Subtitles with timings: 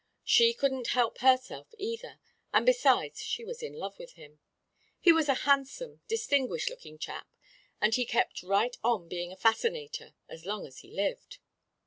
[0.23, 2.19] She couldn't help herself, either,
[2.51, 4.39] and besides she was in love with him.
[4.99, 7.27] He was a handsome, distinguished lookin' chap,
[7.79, 11.37] and he kept right on bein' a fascinator as long as he lived.